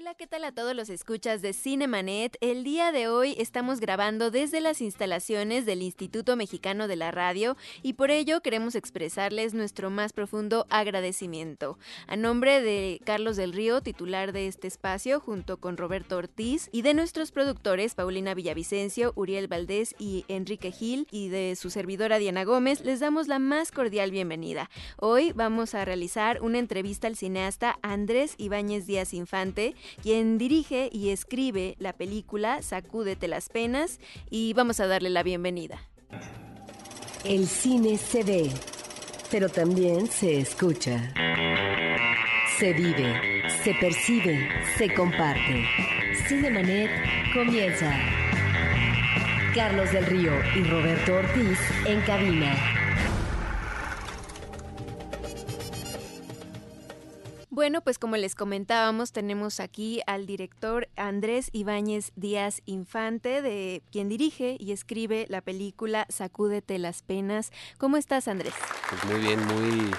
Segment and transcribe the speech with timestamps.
[0.00, 2.38] Hola, ¿qué tal a todos los escuchas de Cinemanet?
[2.40, 7.54] El día de hoy estamos grabando desde las instalaciones del Instituto Mexicano de la Radio
[7.82, 11.78] y por ello queremos expresarles nuestro más profundo agradecimiento.
[12.06, 16.80] A nombre de Carlos del Río, titular de este espacio, junto con Roberto Ortiz, y
[16.80, 22.44] de nuestros productores Paulina Villavicencio, Uriel Valdés y Enrique Gil, y de su servidora Diana
[22.44, 24.70] Gómez, les damos la más cordial bienvenida.
[24.96, 31.10] Hoy vamos a realizar una entrevista al cineasta Andrés Ibáñez Díaz Infante, quien dirige y
[31.10, 35.80] escribe la película Sacúdete las penas y vamos a darle la bienvenida.
[37.24, 38.50] El cine se ve,
[39.30, 41.12] pero también se escucha.
[42.58, 45.64] Se vive, se percibe, se comparte.
[46.28, 46.90] Cinemanet
[47.34, 47.94] comienza.
[49.54, 52.79] Carlos del Río y Roberto Ortiz en cabina.
[57.60, 64.08] Bueno, pues como les comentábamos, tenemos aquí al director Andrés Ibáñez Díaz Infante, de quien
[64.08, 67.52] dirige y escribe la película Sacúdete las penas.
[67.76, 68.54] ¿Cómo estás, Andrés?
[68.88, 69.90] Pues muy bien, muy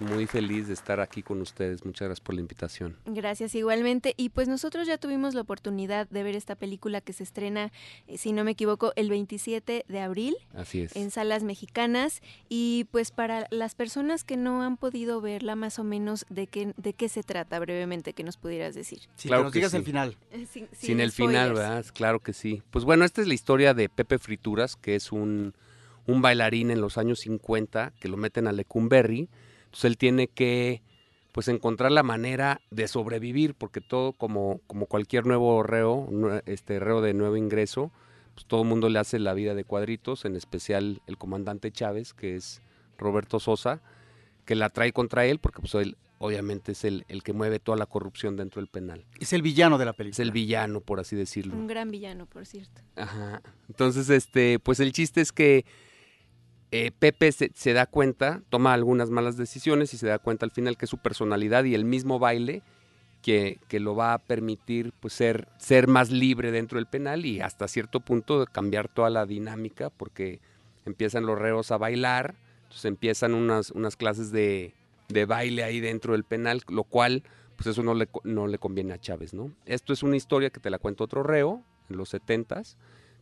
[0.00, 1.84] muy feliz de estar aquí con ustedes.
[1.84, 2.96] Muchas gracias por la invitación.
[3.06, 4.14] Gracias igualmente.
[4.16, 7.72] Y pues nosotros ya tuvimos la oportunidad de ver esta película que se estrena,
[8.06, 10.36] eh, si no me equivoco, el 27 de abril.
[10.54, 10.94] Así es.
[10.96, 12.22] En salas mexicanas.
[12.48, 16.72] Y pues para las personas que no han podido verla, más o menos, ¿de qué,
[16.76, 19.00] de qué se trata brevemente que nos pudieras decir?
[19.16, 20.16] Sí, claro que nos digas el final.
[20.32, 21.84] Eh, sin, sin el final, ¿verdad?
[21.94, 22.62] Claro que sí.
[22.70, 25.54] Pues bueno, esta es la historia de Pepe Frituras, que es un,
[26.06, 29.28] un bailarín en los años 50 que lo meten a Lecumberri
[29.76, 30.80] entonces él tiene que
[31.32, 36.08] pues encontrar la manera de sobrevivir, porque todo como, como cualquier nuevo reo,
[36.46, 37.92] este reo de nuevo ingreso,
[38.34, 42.14] pues todo el mundo le hace la vida de cuadritos, en especial el comandante Chávez,
[42.14, 42.62] que es
[42.96, 43.82] Roberto Sosa,
[44.46, 47.76] que la trae contra él, porque pues él obviamente es el, el que mueve toda
[47.76, 49.04] la corrupción dentro del penal.
[49.20, 50.14] Es el villano de la película.
[50.14, 51.54] Es el villano, por así decirlo.
[51.54, 52.80] Un gran villano, por cierto.
[52.94, 53.42] Ajá.
[53.68, 55.66] Entonces, este, pues el chiste es que
[56.72, 60.76] eh, Pepe se, da cuenta, toma algunas malas decisiones y se da cuenta al final
[60.76, 62.62] que su personalidad y el mismo baile
[63.22, 67.40] que, que, lo va a permitir pues, ser, ser más libre dentro del penal y
[67.40, 70.40] hasta cierto punto cambiar toda la dinámica porque
[70.84, 74.74] empiezan los reos a bailar, entonces empiezan unas, unas clases de,
[75.08, 77.22] de baile ahí dentro del penal, lo cual
[77.56, 79.50] pues eso no le, no le conviene a Chávez, ¿no?
[79.64, 82.76] Esto es una historia que te la cuenta otro reo en los setentas,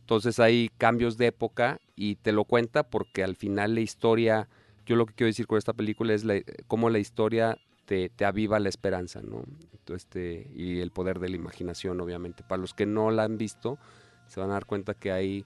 [0.05, 4.47] entonces hay cambios de época y te lo cuenta porque al final la historia,
[4.85, 6.23] yo lo que quiero decir con esta película es
[6.67, 9.45] cómo la historia te, aviva la esperanza, ¿no?
[9.87, 12.43] Este, y el poder de la imaginación, obviamente.
[12.43, 13.79] Para los que no la han visto,
[14.27, 15.43] se van a dar cuenta que hay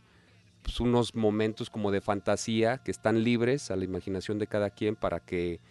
[0.62, 4.97] pues, unos momentos como de fantasía que están libres a la imaginación de cada quien
[4.97, 5.62] para que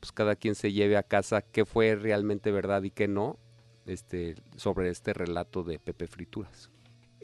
[0.00, 3.38] pues, cada quien se lleve a casa qué fue realmente verdad y qué no
[3.86, 6.70] este, sobre este relato de Pepe Frituras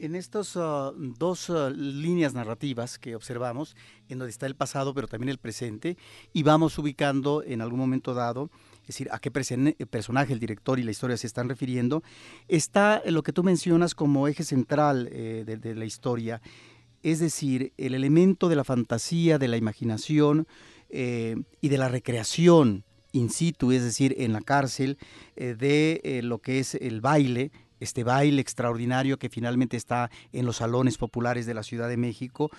[0.01, 3.75] en estas ah, dos ah, líneas narrativas que observamos,
[4.09, 5.95] en donde está el pasado pero también el presente,
[6.33, 8.49] y vamos ubicando en algún momento dado,
[8.81, 12.03] es decir, a qué personaje el director y la historia se están refiriendo,
[12.47, 16.41] está lo que tú mencionas como eje central eh, de, la historia,
[17.03, 20.47] es decir, el elemento de la fantasía, de la imaginación
[20.89, 24.97] eh, y de la recreación in situ, es decir, en la cárcel,
[25.35, 27.51] eh, de lo que es el baile,
[27.81, 32.49] este baile extraordinario que finalmente está en los salones populares de la Ciudad de México,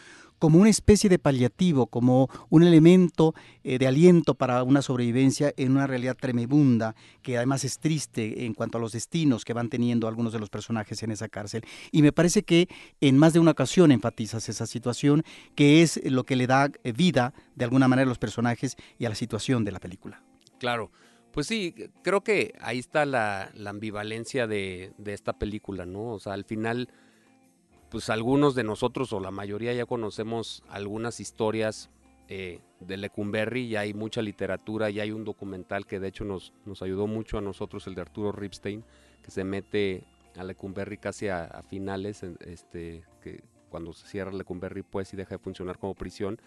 [0.42, 3.32] como una especie de paliativo, como un elemento
[3.62, 8.52] eh, de aliento para una sobrevivencia en una realidad tremebunda, que además es triste en
[8.52, 11.62] cuanto a los destinos que van teniendo algunos de los personajes en esa cárcel.
[11.92, 12.68] Y me parece que
[13.00, 15.22] en más de una ocasión enfatizas esa situación,
[15.54, 19.04] que es lo que le da eh, vida de alguna manera a los personajes y
[19.04, 20.24] a la situación de la película.
[20.58, 20.90] Claro.
[21.32, 26.10] Pues sí, creo que ahí está la, ambivalencia de, esta película, ¿no?
[26.10, 26.90] O sea, al final,
[27.90, 31.88] pues algunos de nosotros o la mayoría ya conocemos algunas historias
[32.28, 36.52] eh, de Lecumberri, ya hay mucha literatura, ya hay un documental que de hecho nos,
[36.82, 38.84] ayudó mucho a nosotros, el de Arturo Ripstein,
[39.22, 40.04] que se mete
[40.36, 45.38] a Lecumberri casi a, finales, este, que cuando se cierra Lecumberri pues y deja de
[45.38, 46.38] funcionar como prisión.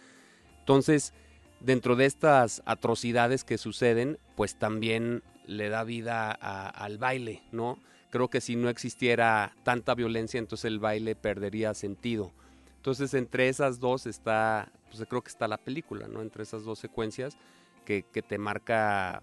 [0.60, 1.12] Entonces,
[1.60, 7.80] dentro de estas atrocidades que suceden, pues también le da vida al baile, ¿no?
[8.10, 12.31] Creo que si no existiera tanta violencia, entonces el baile perdería sentido.
[12.78, 16.22] Entonces, entre esas dos está, pues creo que está la película, ¿no?
[16.22, 17.38] Entre esas dos secuencias
[17.84, 19.22] que, te marca,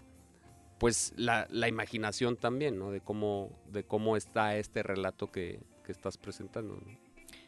[0.79, 2.91] pues, la, imaginación también, ¿no?
[2.91, 6.75] De cómo, de cómo está este relato que, que estás presentando.
[6.75, 7.02] ¿no?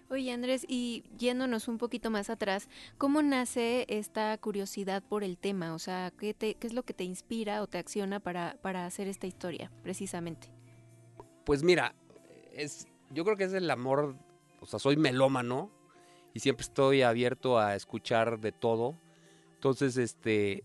[0.10, 2.70] Oye Andrés, y yéndonos un poquito más atrás,
[3.00, 5.74] ¿cómo nace esta curiosidad por el tema?
[5.74, 8.86] O sea, ¿qué, te, qué es lo que te inspira o te acciona para, para
[8.86, 10.50] hacer esta historia, precisamente?
[11.44, 11.96] Pues mira,
[12.54, 14.16] es, yo creo que es el amor,
[14.60, 15.72] o sea, soy melómano
[16.36, 18.96] y siempre estoy abierto a escuchar de todo.
[19.56, 20.64] Entonces, este,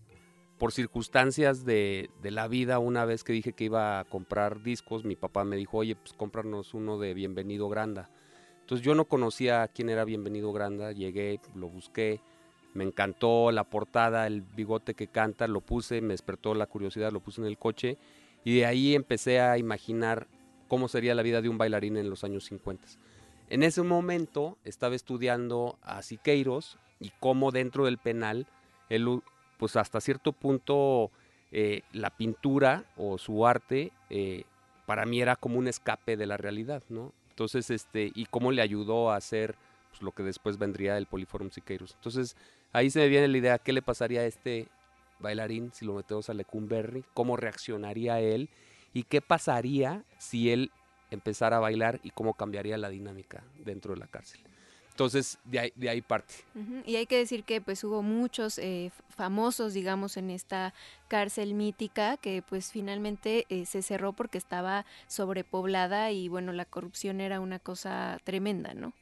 [0.59, 5.03] por circunstancias de, de, la vida, una vez que dije que iba a comprar discos,
[5.03, 8.11] mi papá me dijo, oye, pues cómpranos uno de Bienvenido Granda.
[8.61, 12.21] Entonces yo no conocía quién era Bienvenido Granda, llegué, lo busqué,
[12.73, 17.19] me encantó la portada, el bigote que canta, lo puse, me despertó la curiosidad, lo
[17.19, 17.97] puse en el coche
[18.43, 20.27] y de ahí empecé a imaginar
[20.67, 22.87] cómo sería la vida de un bailarín en los años 50.
[23.49, 28.47] En ese momento estaba estudiando a Siqueiros y cómo dentro del penal,
[28.89, 29.21] él,
[29.57, 31.11] pues hasta cierto punto
[31.51, 34.45] eh, la pintura o su arte eh,
[34.85, 37.11] para mí era como un escape de la realidad, ¿no?
[37.41, 39.55] Entonces, este, y cómo le ayudó a hacer
[39.89, 41.95] pues, lo que después vendría el Poliforum Siqueiros.
[41.95, 42.35] Entonces,
[42.71, 44.67] ahí se me viene la idea, ¿qué le pasaría a este
[45.19, 47.03] bailarín si lo metemos a Lecumberri?
[47.15, 48.49] ¿Cómo reaccionaría él?
[48.93, 50.69] ¿Y qué pasaría si él
[51.09, 54.41] empezara a bailar y cómo cambiaría la dinámica dentro de la cárcel?
[54.91, 56.33] Entonces, de ahí, de ahí parte.
[56.85, 60.73] Y hay que decir que pues hubo muchos eh, famosos, digamos, en esta
[61.07, 67.21] cárcel mítica que pues finalmente eh, se cerró porque estaba sobrepoblada y bueno, la corrupción
[67.21, 68.93] era una cosa tremenda, ¿no?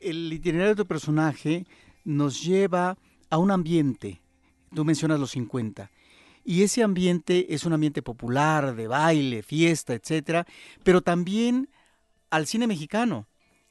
[0.00, 1.66] El itinerario de tu personaje
[2.04, 2.96] nos lleva
[3.30, 4.20] a un ambiente,
[4.74, 5.90] tú mencionas los 50,
[6.44, 10.46] y ese ambiente es un ambiente popular, de baile, fiesta, etcétera,
[10.84, 11.68] pero también
[12.30, 13.26] al cine mexicano,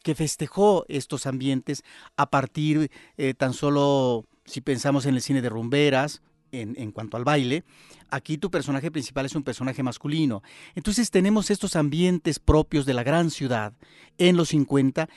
[0.07, 1.83] que festejó estos ambientes
[2.15, 6.21] a partir eh, tan solo, si pensamos en el cine de rumberas,
[6.54, 7.65] en, cuanto al baile,
[8.09, 10.44] aquí tu personaje principal es un personaje masculino.
[10.75, 13.74] Entonces tenemos estos ambientes propios de la gran ciudad
[14.18, 15.09] en los 50,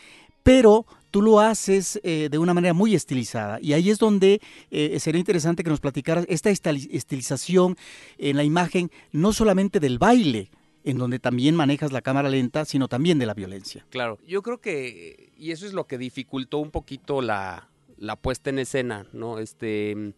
[0.43, 3.61] pero tú lo haces eh, de una manera muy estilizada.
[3.63, 4.41] Y ahí es donde
[4.73, 7.77] eh, sería interesante que nos platicaras esta estilización
[8.19, 10.51] en la imagen, no solamente del baile,
[10.85, 13.87] en donde también manejas la cámara lenta, sino también de la violencia.
[13.91, 18.51] Claro, yo creo que, y eso es lo que dificultó un poquito la, la puesta
[18.51, 19.39] en escena, ¿no?
[19.39, 20.15] Este,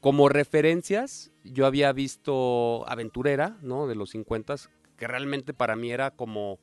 [0.00, 3.86] como referencias, yo había visto Aventurera, ¿no?
[3.86, 4.56] De los 50,
[4.96, 6.58] que realmente para mí era como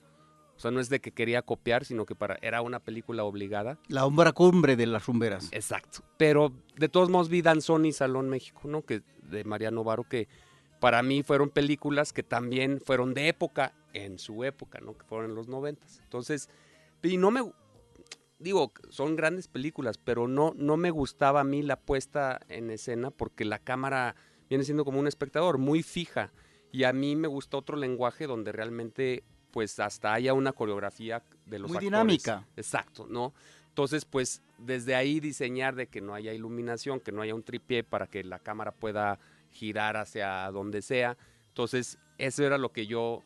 [0.58, 3.78] o sea, no es de que quería copiar, sino que para, era una película obligada.
[3.90, 5.50] La hombra cumbre de las rumberas.
[5.52, 6.00] Exacto.
[6.18, 8.82] Pero de todos modos vi Danzón y Salón México, ¿no?
[8.82, 10.28] Que, de Mariano Varo, que
[10.80, 14.98] para mí fueron películas que también fueron de época, en su época, ¿no?
[14.98, 16.00] Que fueron en los noventas.
[16.04, 16.50] Entonces,
[17.04, 17.52] y no me...
[18.40, 23.10] Digo, son grandes películas, pero no, no me gustaba a mí la puesta en escena
[23.10, 24.16] porque la cámara
[24.48, 26.32] viene siendo como un espectador, muy fija.
[26.72, 31.58] Y a mí me gusta otro lenguaje donde realmente pues hasta haya una coreografía de
[31.58, 32.46] los Muy dinámica.
[32.56, 33.34] Exacto, ¿no?
[33.70, 37.84] Entonces, pues desde ahí diseñar de que no haya iluminación, que no haya un tripié
[37.84, 39.20] para que la cámara pueda
[39.52, 41.18] girar hacia donde sea.
[41.50, 43.24] Entonces, eso era lo que yo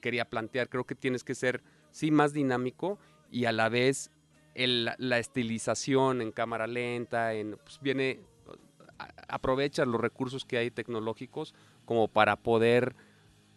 [0.00, 0.68] quería plantear.
[0.68, 2.98] Creo que tienes que ser, sí, más dinámico
[3.30, 4.10] y a la vez
[4.54, 8.20] la estilización en cámara lenta, en, pues viene,
[9.28, 11.54] aprovecha los recursos que hay tecnológicos
[11.84, 12.94] como para poder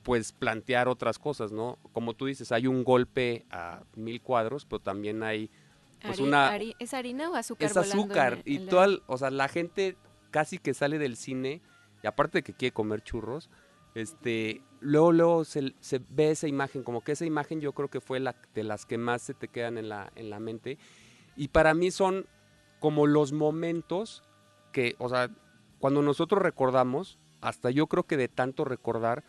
[0.03, 1.79] pues plantear otras cosas, ¿no?
[1.91, 5.49] Como tú dices, hay un golpe a mil cuadros, pero también hay
[6.01, 6.55] pues una...
[6.79, 7.65] ¿Es harina o azúcar?
[7.65, 8.41] Es azúcar.
[8.45, 9.97] y toda, o sea, la gente
[10.29, 11.61] casi que sale del cine,
[12.05, 13.49] aparte de que quiere comer churros,
[13.95, 18.01] este, luego, luego se, se, ve esa imagen, como que esa imagen yo creo que
[18.01, 20.77] fue la de las que más se te quedan en la, en la mente.
[21.35, 22.27] Y para mí son
[22.79, 24.23] como los momentos
[24.71, 25.29] que, o sea,
[25.79, 29.23] cuando nosotros recordamos, hasta yo creo que de tanto recordar,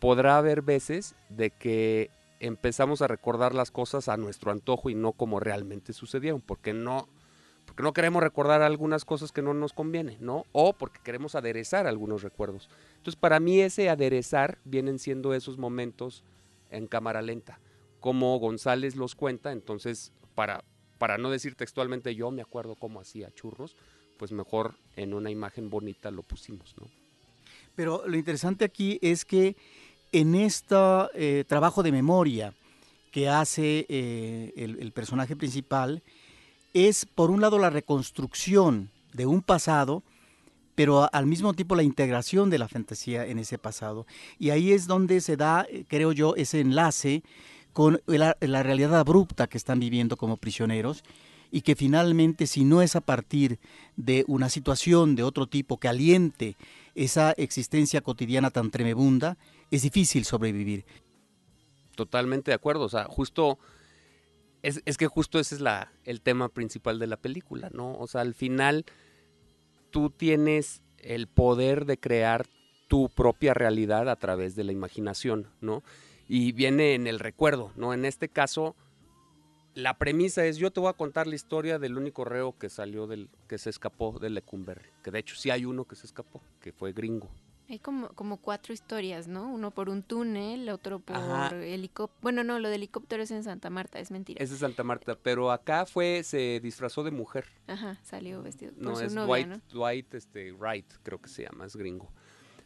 [0.00, 5.12] podrá haber veces de que empezamos a recordar las cosas a nuestro antojo y no
[5.12, 7.08] como realmente sucedieron, porque no,
[7.72, 10.44] porque no queremos recordar algunas cosas que no nos conviene, ¿no?
[10.52, 12.68] O porque queremos aderezar algunos recuerdos.
[12.98, 16.22] Entonces, para mí ese aderezar vienen siendo esos momentos
[16.70, 17.60] en cámara lenta,
[17.98, 20.64] como González los cuenta, entonces, para,
[20.98, 23.74] para no decir textualmente yo me acuerdo cómo hacía churros,
[24.18, 26.90] pues mejor en una imagen bonita lo pusimos, ¿no?
[27.74, 29.56] Pero lo interesante aquí es que
[30.12, 32.52] en este trabajo de memoria
[33.12, 36.02] que hace eh, el, personaje principal
[36.72, 40.02] es, por un lado, la reconstrucción de un pasado,
[40.74, 44.06] pero al mismo tiempo la integración de la fantasía en ese pasado.
[44.38, 47.22] Y ahí es donde se da, eh, creo yo, ese enlace
[47.72, 51.04] con la, la realidad abrupta que están viviendo como prisioneros
[51.50, 53.58] y que finalmente si no es a partir
[53.96, 56.56] de una situación de otro tipo que aliente
[56.94, 59.36] esa existencia cotidiana tan tremebunda,
[59.70, 60.84] es difícil sobrevivir.
[61.94, 63.58] Totalmente de acuerdo, o sea, justo,
[64.62, 67.96] es, es que justo ese es la, el tema principal de la película, ¿no?
[67.98, 68.84] O sea, al final
[69.90, 72.46] tú tienes el poder de crear
[72.88, 75.82] tu propia realidad a través de la imaginación, ¿no?
[76.28, 77.92] y viene en el recuerdo, ¿no?
[77.92, 78.74] En este caso,
[79.74, 83.06] la premisa es, yo te voy a contar la historia del único reo que salió
[83.06, 86.40] del, que se escapó de Lecumberri, que de hecho sí hay uno que se escapó,
[86.62, 87.28] que fue gringo.
[87.72, 89.48] Hay como, como cuatro historias, ¿no?
[89.50, 92.20] Uno por un túnel, otro por helicóptero.
[92.20, 94.44] Bueno, no, lo de helicóptero es en Santa Marta, es mentira.
[94.44, 97.46] Es de Santa Marta, pero acá fue, se disfrazó de mujer.
[97.68, 99.60] Ajá, salió vestido por no, su es novia, Dwight, ¿no?
[99.70, 102.12] Dwight este, Wright, creo que se llama, es gringo.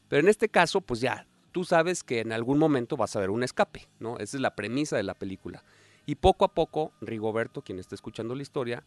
[0.09, 3.31] Pero en este caso, pues ya, tú sabes que en algún momento vas a ver
[3.31, 4.19] un escape, ¿no?
[4.19, 5.63] Esa es la premisa de la película.
[6.05, 8.83] Y poco a poco, Rigoberto, quien está escuchando la historia,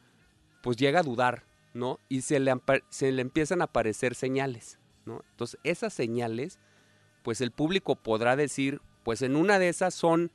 [0.63, 1.97] pues llega a dudar, ¿no?
[2.09, 2.53] Y se le,
[2.89, 4.78] se le empiezan a aparecer señales,
[5.31, 6.59] Entonces, esas señales,
[7.23, 10.31] pues el público podrá decir, pues en una de esas son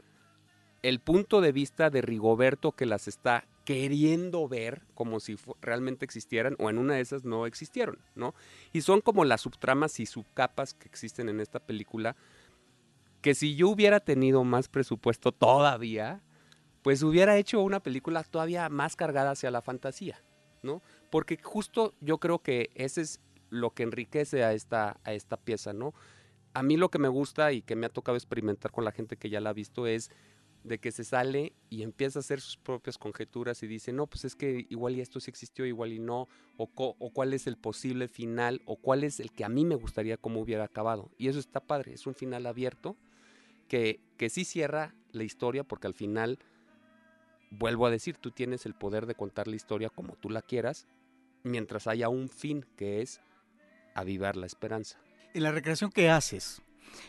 [0.82, 6.56] el punto de vista de Rigoberto que las está queriendo ver como si realmente existieran
[6.58, 8.34] o en una de esas no existieron, ¿no?
[8.72, 12.16] Y son como las subtramas y subcapas que existen en esta película
[13.22, 16.20] que si yo hubiera tenido más presupuesto todavía,
[16.82, 20.22] pues hubiera hecho una película todavía más cargada hacia la fantasía,
[20.62, 20.82] ¿no?
[21.10, 23.20] Porque justo yo creo que ese es
[23.54, 25.94] lo que enriquece a esta, a esta pieza, ¿no?
[26.52, 29.16] A mí lo que me gusta y que me ha tocado experimentar con la gente
[29.16, 30.10] que ya la ha visto es
[30.64, 34.24] de que se sale y empieza a hacer sus propias conjeturas y dice, no, pues
[34.24, 37.58] es que igual y esto sí existió, igual y no, o, o cuál es el
[37.58, 41.10] posible final, o cuál es el que a mí me gustaría cómo hubiera acabado.
[41.18, 42.96] Y eso está padre, es un final abierto
[43.68, 46.38] que, que sí cierra la historia porque al final,
[47.50, 50.86] vuelvo a decir, tú tienes el poder de contar la historia como tú la quieras,
[51.42, 53.20] mientras haya un fin que es
[53.94, 54.98] avivar la esperanza.
[55.32, 56.62] En la recreación que haces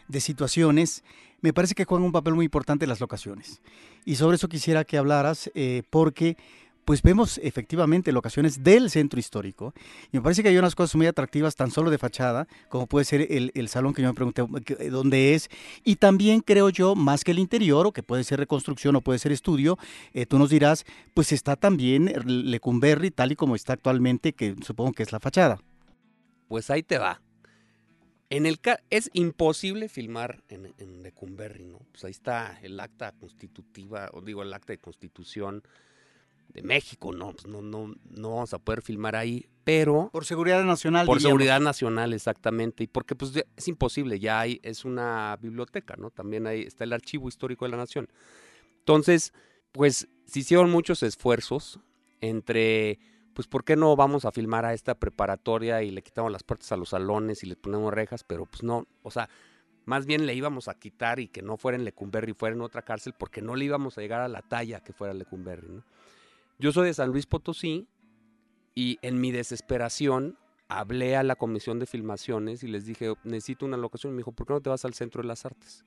[0.07, 1.03] de situaciones,
[1.41, 3.61] me parece que juegan un papel muy importante las locaciones.
[4.03, 6.37] Y sobre eso quisiera que hablaras, eh, porque
[6.85, 9.73] pues vemos efectivamente locaciones del centro histórico.
[10.11, 13.05] Y me parece que hay unas cosas muy atractivas, tan solo de fachada, como puede
[13.05, 14.43] ser el, salón que yo me pregunté
[14.79, 15.49] eh, dónde es.
[15.83, 19.17] Y también creo yo, más que el interior, o que puede ser reconstrucción o puede
[19.17, 19.79] ser estudio,
[20.13, 24.93] eh, tú nos dirás, pues está también Lecumberri, tal y como está actualmente, que supongo
[24.93, 25.59] que es la fachada.
[26.47, 27.21] Pues ahí te va.
[28.29, 28.59] En el
[28.89, 31.79] es imposible filmar en, en Lecumberri, ¿no?
[31.91, 35.63] Pues ahí está el acta constitutiva, o digo el acta de constitución
[36.49, 37.33] de México, ¿no?
[37.33, 41.05] Pues no, no, no vamos a poder filmar ahí, pero Por seguridad nacional.
[41.05, 41.31] por diríamos.
[41.31, 46.11] seguridad nacional exactamente, y porque pues es imposible, ya hay, es una biblioteca, ¿no?
[46.11, 48.07] También ahí está el archivo histórico de la nación.
[48.79, 49.33] Entonces,
[49.71, 51.79] pues se hicieron muchos esfuerzos
[52.21, 52.99] entre,
[53.35, 56.71] pues, ¿por qué no vamos a filmar a esta preparatoria y le quitamos las puertas
[56.71, 58.23] a los salones y le ponemos rejas?
[58.23, 59.29] Pero pues no, o sea,
[59.83, 62.83] más bien le íbamos a quitar y que no fuera en Lecumberri, fuera en otra
[62.83, 65.83] cárcel, porque no le íbamos a llegar a la talla que fuera Lecumberri.
[66.59, 67.89] Yo soy de San Luis Potosí
[68.73, 70.37] y en mi desesperación
[70.69, 74.13] hablé a la comisión de filmaciones y les dije, necesito una locación.
[74.13, 75.83] Y me dijo, ¿por qué no te vas al Centro de las Artes?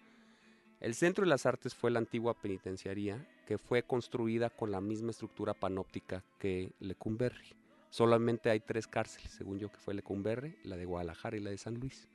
[0.80, 5.10] El Centro de las Artes fue la antigua penitenciaría que fue construida con la misma
[5.10, 7.56] estructura panóptica que Lecumberri.
[7.88, 11.56] Solamente hay tres cárceles, según yo, que fue Lecumberri, la de Guadalajara y la de
[11.56, 12.10] San Luis.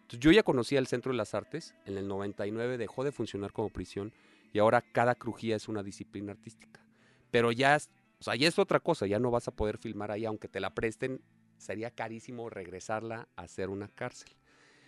[0.00, 3.52] Entonces, yo ya conocía el Centro de las Artes, en el 99 dejó de funcionar
[3.52, 4.12] como prisión
[4.52, 6.84] y ahora cada crujía es una disciplina artística.
[7.30, 7.78] Pero ya,
[8.18, 10.58] o sea, ya es otra cosa, ya no vas a poder filmar ahí, aunque te
[10.58, 11.22] la presten,
[11.58, 14.30] sería carísimo regresarla a hacer una cárcel.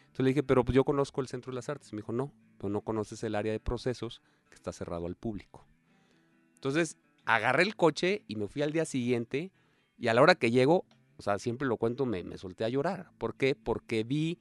[0.06, 1.92] Entonces le dije, pero pues yo conozco el Centro de las Artes.
[1.92, 5.67] Me dijo, no, pero no conoces el área de procesos que está cerrado al público.
[6.55, 9.53] Entonces agarré el coche y me fui al día siguiente
[9.97, 10.85] y a la hora que llego,
[11.17, 13.11] o sea, siempre lo cuento, me, me solté a llorar.
[13.19, 13.55] ¿Por qué?
[13.55, 14.38] Porque vi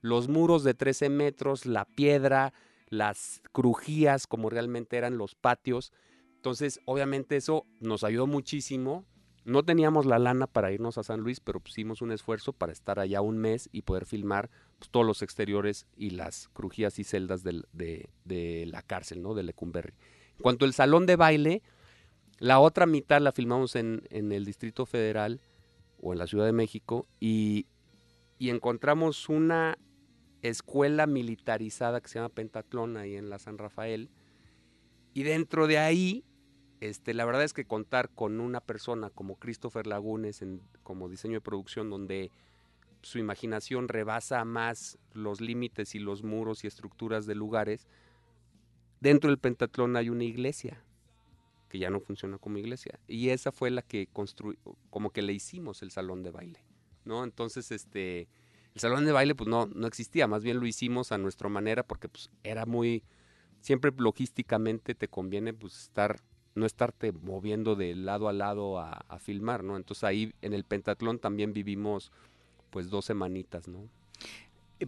[0.00, 2.52] los muros de 13 metros, la piedra,
[2.88, 5.92] las crujías como realmente eran los patios.
[6.36, 9.06] Entonces, obviamente eso nos ayudó muchísimo.
[9.44, 12.98] No teníamos la lana para irnos a San Luis, pero pusimos un esfuerzo para estar
[13.00, 14.50] allá un mes y poder filmar
[14.82, 17.62] pues, todos los exteriores y las crujías y celdas de,
[18.24, 19.32] de la cárcel, ¿no?
[19.32, 19.92] De Lecumberri.
[20.36, 21.62] En cuanto al salón de baile,
[22.40, 25.40] la otra mitad la filmamos en, en el Distrito Federal
[26.00, 27.66] o en la Ciudad de México y,
[28.40, 29.78] y encontramos una
[30.40, 34.10] escuela militarizada que se llama Pentatlón ahí en la San Rafael.
[35.14, 36.24] Y dentro de ahí,
[36.80, 41.34] este, la verdad es que contar con una persona como Christopher Lagunes en, como diseño
[41.34, 42.32] de producción, donde
[43.02, 47.86] su imaginación rebasa más los límites y los muros y estructuras de lugares,
[49.00, 50.82] dentro del Pentatlón hay una iglesia
[51.68, 53.00] que ya no funciona como iglesia.
[53.08, 54.58] Y esa fue la que construyó,
[54.90, 56.60] como que le hicimos el salón de baile,
[57.04, 57.24] ¿no?
[57.24, 58.28] Entonces, este,
[58.74, 61.82] el salón de baile pues no, no existía, más bien lo hicimos a nuestra manera
[61.82, 63.02] porque pues era muy,
[63.60, 66.20] siempre logísticamente te conviene pues estar,
[66.54, 69.78] no estarte moviendo de lado a lado a, a filmar, ¿no?
[69.78, 72.12] Entonces ahí en el Pentatlón también vivimos
[72.72, 73.86] pues dos semanitas, ¿no?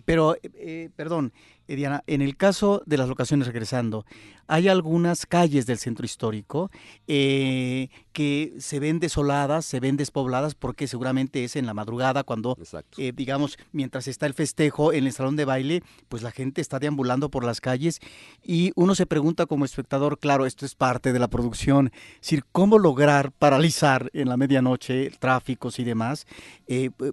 [0.05, 1.33] Pero, eh, perdón,
[1.69, 4.05] eh, Diana, en el caso de las locaciones regresando,
[4.49, 6.71] hay algunas calles del centro histórico
[7.07, 12.57] eh, que se ven desoladas, se ven despobladas, porque seguramente es en la madrugada cuando,
[12.97, 16.79] eh, digamos, mientras está el festejo en el salón de baile, pues la gente está
[16.79, 18.01] deambulando por las calles
[18.43, 22.45] y uno se pregunta como espectador, claro, esto es parte de la producción, es decir,
[22.53, 26.27] cómo lograr paralizar en la medianoche tráficos y demás,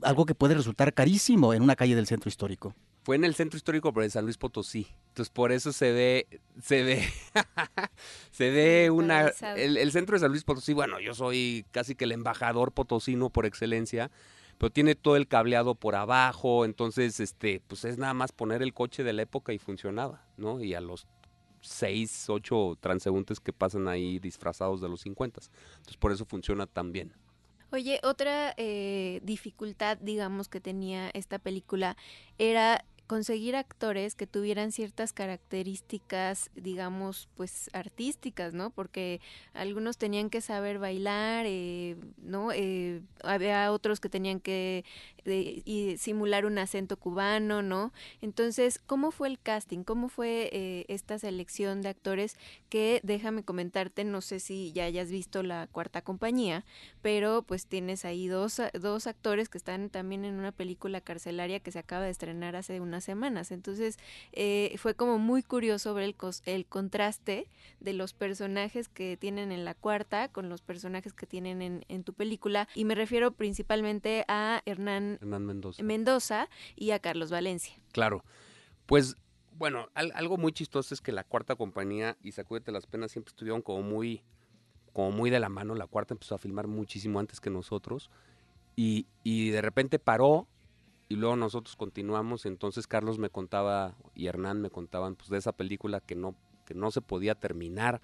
[0.03, 2.75] algo que puede resultar carísimo en una calle del centro histórico.
[3.03, 4.87] Fue en el centro histórico de San Luis Potosí.
[5.09, 7.03] Entonces por eso se ve, se ve,
[8.31, 12.11] se ve una, el, centro de San Luis Potosí, bueno, yo soy casi que el
[12.11, 14.11] embajador potosino por excelencia,
[14.57, 18.73] pero tiene todo el cableado por abajo, entonces, este, pues es nada más poner el
[18.73, 20.61] coche de la época y funcionaba, ¿no?
[20.61, 21.07] Y a los
[21.61, 25.41] seis, ocho transeúntes que pasan ahí disfrazados de los 50.
[25.77, 27.13] Entonces por eso funciona tan bien.
[27.73, 31.95] Oye, otra eh, dificultad, digamos, que tenía esta película
[32.37, 38.69] era conseguir actores que tuvieran ciertas características, digamos, pues artísticas, ¿no?
[38.69, 39.19] Porque
[39.53, 42.53] algunos tenían que saber bailar, eh, ¿no?
[42.53, 44.85] Eh, había otros que tenían que
[45.25, 47.91] y simular un acento cubano, ¿no?
[48.21, 49.83] Entonces, ¿cómo fue el casting?
[49.83, 52.37] ¿Cómo fue eh, esta selección de actores
[52.69, 56.65] que, déjame comentarte, no sé si ya hayas visto la cuarta compañía,
[57.01, 61.71] pero pues tienes ahí dos, dos actores que están también en una película carcelaria que
[61.71, 63.51] se acaba de estrenar hace unas semanas.
[63.51, 63.97] Entonces,
[64.31, 67.47] eh, fue como muy curioso ver el, el contraste
[67.79, 72.03] de los personajes que tienen en la cuarta con los personajes que tienen en, en
[72.03, 72.67] tu película.
[72.75, 75.83] Y me refiero principalmente a Hernán Mendoza.
[75.83, 77.75] Mendoza y a Carlos Valencia.
[77.91, 78.23] Claro.
[78.85, 79.15] Pues
[79.57, 83.61] bueno, algo muy chistoso es que la cuarta compañía y Sacúdete las Penas siempre estuvieron
[83.61, 84.23] como muy,
[84.93, 85.75] como muy de la mano.
[85.75, 88.09] La cuarta empezó a filmar muchísimo antes que nosotros
[88.75, 90.47] y, y de repente paró
[91.09, 92.45] y luego nosotros continuamos.
[92.45, 96.73] Entonces Carlos me contaba y Hernán me contaban pues de esa película que no, que
[96.73, 98.01] no se podía terminar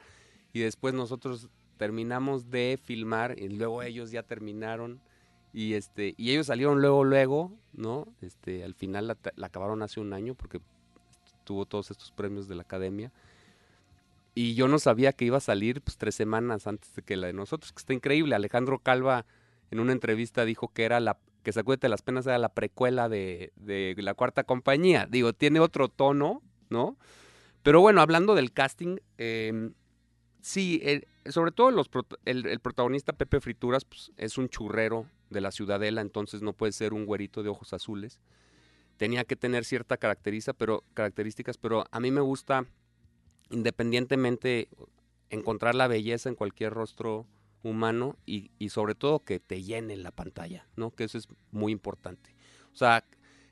[0.53, 5.01] y después nosotros terminamos de filmar y luego ellos ya terminaron
[5.57, 8.05] y este, y ellos salieron luego, luego, ¿no?
[8.21, 9.17] Este, al final la,
[9.47, 10.61] acabaron hace un año porque
[11.45, 13.11] tuvo todos estos premios de la academia.
[14.35, 17.25] Y yo no sabía que iba a salir pues tres semanas antes de que la
[17.25, 18.35] de nosotros, que está increíble.
[18.35, 19.25] Alejandro Calva
[19.71, 23.51] en una entrevista dijo que era la que Sacúdete las penas era la precuela de,
[23.55, 25.07] de la cuarta compañía.
[25.09, 26.97] Digo, tiene otro tono, ¿no?
[27.63, 29.71] Pero bueno, hablando del casting, eh,
[30.39, 30.83] sí,
[31.25, 31.89] sobre todo los,
[32.25, 36.71] el, el, protagonista Pepe Frituras pues, es un churrero de la ciudadela, entonces no puede
[36.71, 38.19] ser un güerito de ojos azules.
[38.97, 42.65] Tenía que tener cierta caracteriza, pero, características, pero a mí me gusta,
[43.51, 44.69] independientemente,
[45.29, 47.25] encontrar la belleza en cualquier rostro
[47.63, 50.91] humano y, y sobre todo que te llene la pantalla, ¿no?
[50.91, 52.33] Que eso es muy importante.
[52.73, 53.03] O sea,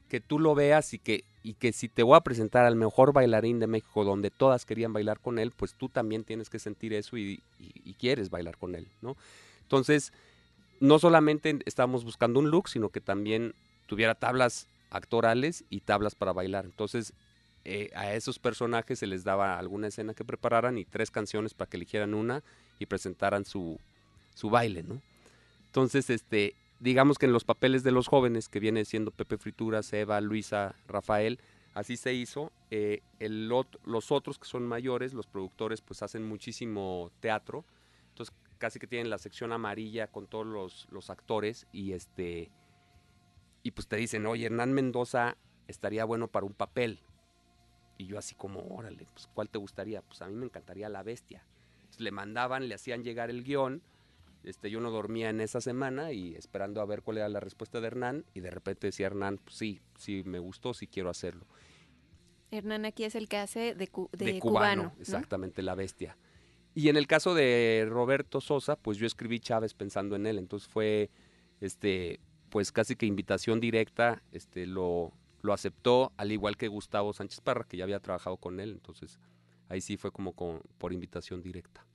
[0.08, 3.14] que tú lo veas y que, y que si te voy a presentar al mejor
[3.14, 6.94] bailarín de México donde todas querían bailar con él, pues tú también tienes que sentir
[6.94, 9.18] eso y, y quieres bailar con él, ¿no?
[9.62, 10.14] Entonces,
[10.80, 13.54] no solamente estábamos buscando un look, sino que también
[13.88, 16.66] tuviera tablas actorales y tablas para bailar.
[16.66, 17.14] Entonces,
[17.64, 21.70] eh, a esos personajes se les daba alguna escena que prepararan y tres canciones para
[21.70, 22.44] que eligieran una
[22.80, 23.80] y presentaran su,
[24.36, 25.02] su baile, ¿no?
[25.68, 29.92] Entonces, este, digamos que en los papeles de los jóvenes, que viene siendo Pepe Frituras,
[29.94, 31.40] Eva, Luisa, Rafael,
[31.74, 32.52] así se hizo.
[32.72, 37.66] Eh, el, los otros que son mayores, los productores, pues hacen muchísimo teatro.
[38.66, 42.52] Casi que tienen la sección amarilla con todos los, los actores y este
[43.62, 47.00] y pues te dicen, oye, Hernán Mendoza estaría bueno para un papel.
[48.00, 50.02] Y yo así como, órale, pues ¿cuál te gustaría?
[50.02, 51.46] Pues a mí me encantaría La Bestia.
[51.76, 53.84] Entonces, le mandaban, le hacían llegar el guion,
[54.44, 57.80] este, yo no dormía en esa semana y esperando a ver cuál era la respuesta
[57.80, 61.46] de Hernán y de repente decía Hernán, pues sí, sí me gustó, sí quiero hacerlo.
[62.50, 66.18] Hernán aquí es el que hace de, de, cubano, exactamente, La Bestia.
[66.76, 70.68] Y en el caso de Roberto Sosa, pues yo escribí Chávez pensando en él, entonces
[70.68, 71.10] fue,
[71.62, 77.40] este, pues casi que invitación directa, este, lo, lo aceptó, al igual que Gustavo Sánchez
[77.40, 79.20] Parra, que ya había trabajado con él, entonces
[79.70, 80.34] ahí sí fue como
[80.78, 81.86] por invitación directa.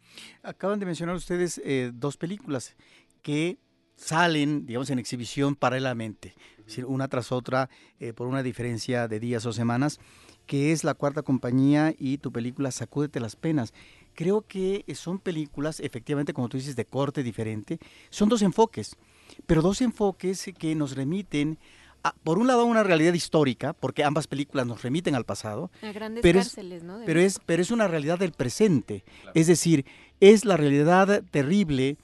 [0.43, 2.75] Acaban de mencionar ustedes eh, dos películas
[3.23, 3.59] que
[3.97, 9.21] salen, digamos, en exhibición paralelamente, es decir, una tras otra, eh, por una diferencia de
[9.21, 10.01] días o semanas,
[10.47, 13.75] que es La Cuarta Compañía y tu película Sacúdete las Penas
[14.21, 17.79] creo que son películas, efectivamente, como tú dices, de corte diferente.
[18.11, 18.99] Son dos enfoques,
[19.47, 21.57] pero dos enfoques que nos remiten,
[22.05, 25.71] a, por un lado, a una realidad histórica, porque ambas películas nos remiten al pasado.
[25.81, 26.99] A grandes pero cárceles, ¿no?
[27.07, 29.05] pero es, pero es una realidad del presente.
[29.33, 29.87] Es decir,
[30.21, 31.97] es la realidad terrible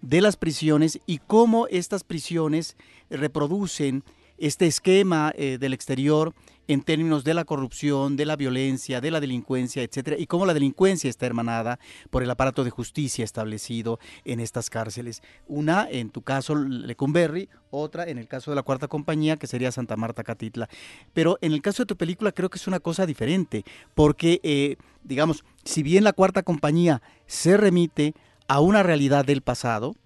[0.00, 2.76] de las prisiones y cómo estas prisiones
[3.10, 4.04] reproducen
[4.38, 6.34] este esquema eh, del exterior
[6.68, 10.54] en términos de la corrupción, de la violencia, de la delincuencia, etcétera, y cómo la
[10.54, 11.78] delincuencia está hermanada
[12.10, 15.22] por el aparato de justicia establecido en estas cárceles.
[15.46, 19.72] Una, en tu caso, Lecumberri, otra en el caso de la cuarta compañía, que sería
[19.72, 20.68] Santa Marta Catitla.
[21.12, 24.76] Pero en el caso de tu película creo que es una cosa diferente, porque, eh,
[25.02, 28.14] digamos, si bien la cuarta compañía se remite
[28.48, 29.96] a una realidad del pasado,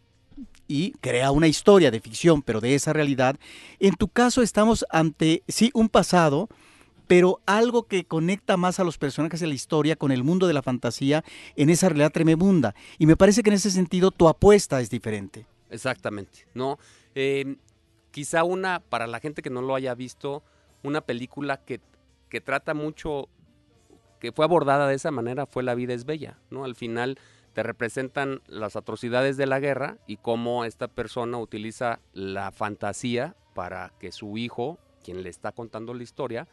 [0.69, 3.37] y crea una historia de ficción, pero de esa realidad.
[3.81, 6.49] En tu caso estamos ante, sí, un pasado,
[7.09, 10.53] pero algo que conecta más a los personajes de la historia con el mundo de
[10.53, 11.25] la fantasía
[11.57, 12.75] en esa realidad tremenda.
[12.99, 15.47] Y me parece que en ese sentido tu apuesta es diferente.
[15.71, 16.79] Exactamente, ¿no?
[17.15, 17.57] Eh,
[18.11, 20.43] quizá una, para la gente que no lo haya visto,
[20.83, 21.81] una película que,
[22.29, 23.29] que trata mucho,
[24.21, 26.65] que fue abordada de esa manera, fue La vida es bella, ¿no?
[26.65, 27.19] Al final
[27.59, 33.93] te representan las atrocidades de la guerra y cómo esta persona utiliza la fantasía para
[33.99, 36.47] que su hijo, quien le está contando la historia,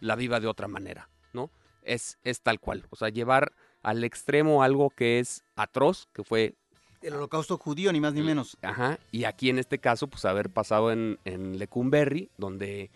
[0.00, 1.50] la viva de otra manera, ¿no?
[1.80, 6.54] Es, es tal cual, o sea, llevar al extremo algo que es atroz, que fue...
[7.00, 8.58] El holocausto judío, ni más ni menos.
[8.60, 12.90] Ajá, y aquí en este caso, pues haber pasado en, en Lecumberri, donde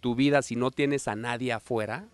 [0.00, 2.08] tu vida, si no tienes a nadie afuera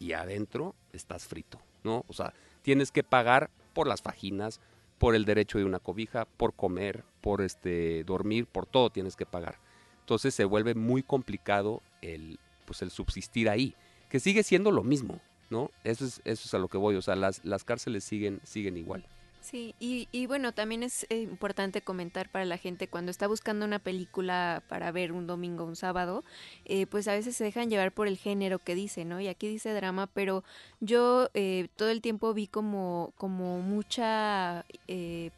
[0.00, 2.04] y adentro, estás frito, ¿no?
[2.08, 4.60] O sea, tienes que pagar por las fajinas,
[4.98, 9.26] por el derecho de una cobija, por comer, por este dormir, por todo tienes que
[9.26, 9.58] pagar.
[10.00, 13.74] Entonces se vuelve muy complicado el pues el subsistir ahí,
[14.08, 15.70] que sigue siendo lo mismo, ¿no?
[15.84, 18.76] Eso es eso es a lo que voy, o sea, las las cárceles siguen siguen
[18.76, 19.04] igual.
[19.42, 23.66] Sí, y, y bueno, también es eh, importante comentar para la gente cuando está buscando
[23.66, 26.22] una película para ver un domingo un sábado,
[26.64, 29.20] eh, pues a veces se dejan llevar por el género que dice, ¿no?
[29.20, 30.44] Y aquí dice drama, pero
[30.78, 34.64] yo eh, todo el tiempo vi como, como mucha,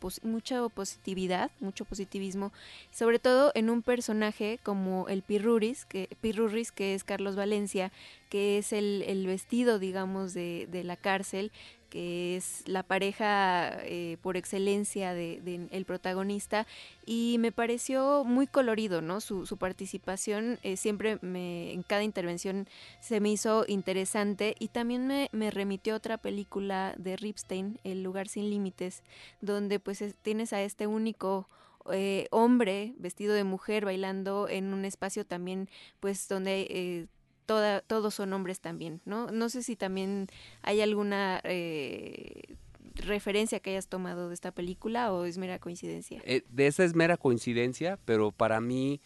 [0.00, 2.52] pos mucha positividad, mucho positivismo,
[2.90, 7.90] sobre todo en un personaje como el Pirruris, que, Pirruris, que es Carlos Valencia,
[8.28, 11.52] que es el, el vestido, digamos, de, de la cárcel,
[11.94, 16.66] que es la pareja eh, por excelencia del de, protagonista
[17.06, 19.20] y me pareció muy colorido, ¿no?
[19.20, 22.66] Su, participación eh, siempre me, en cada intervención
[22.98, 28.02] se me hizo interesante y también me, me remitió a otra película de Ripstein, El
[28.02, 29.04] lugar sin límites,
[29.40, 31.48] donde pues es, tienes a este único
[31.92, 35.68] eh, hombre vestido de mujer bailando en un espacio también
[36.00, 37.06] pues donde eh,
[37.46, 39.30] toda, todos son hombres también, ¿no?
[39.30, 40.28] No sé si también
[40.62, 42.56] hay alguna eh,
[42.94, 46.22] referencia que hayas tomado de esta película o es mera coincidencia.
[46.24, 49.00] Eh, de esa es mera coincidencia, pero para mí,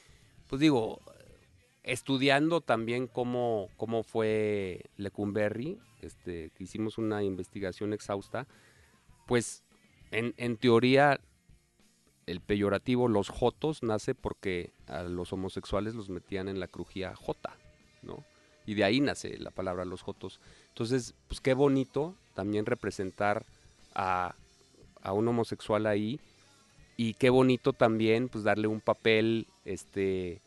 [0.47, 1.01] pues digo,
[1.83, 8.47] estudiando también cómo, cómo fue Lecumberri, este, que hicimos una investigación exhausta,
[9.27, 9.63] pues
[10.11, 11.21] en, en teoría
[12.27, 17.57] el peyorativo los jotos nace porque a los homosexuales los metían en la crujía jota,
[18.67, 20.41] Y de ahí nace la palabra los jotos.
[20.69, 23.45] Entonces, pues qué bonito también representar
[23.95, 24.35] a,
[25.03, 26.21] a un homosexual ahí
[26.97, 30.41] y qué bonito también pues darle un papel este